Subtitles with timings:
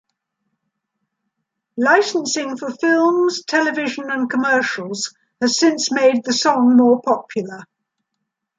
[1.77, 7.59] Licensing for films, television, and commercials has since made the song more popular.